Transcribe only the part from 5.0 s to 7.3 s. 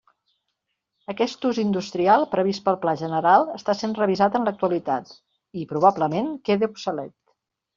i, probablement, quede obsolet.